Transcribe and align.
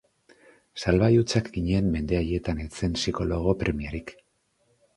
Salbai 0.83 1.09
hutsak 1.23 1.51
ginen 1.59 1.91
mende 1.97 2.19
haietan 2.21 2.65
ez 2.65 2.67
zen 2.81 2.99
psikologo 3.01 3.57
premiarik. 3.63 4.19